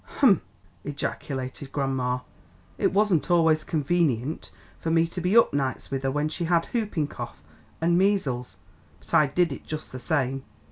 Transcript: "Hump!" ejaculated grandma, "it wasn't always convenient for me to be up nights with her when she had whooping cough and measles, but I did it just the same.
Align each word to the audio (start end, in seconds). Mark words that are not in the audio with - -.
"Hump!" 0.17 0.41
ejaculated 0.83 1.71
grandma, 1.71 2.21
"it 2.79 2.91
wasn't 2.91 3.29
always 3.29 3.63
convenient 3.63 4.49
for 4.79 4.89
me 4.89 5.05
to 5.05 5.21
be 5.21 5.37
up 5.37 5.53
nights 5.53 5.91
with 5.91 6.01
her 6.01 6.09
when 6.09 6.27
she 6.27 6.45
had 6.45 6.65
whooping 6.73 7.05
cough 7.05 7.43
and 7.79 7.99
measles, 7.99 8.57
but 8.99 9.13
I 9.13 9.27
did 9.27 9.51
it 9.53 9.63
just 9.63 9.91
the 9.91 9.99
same. 9.99 10.43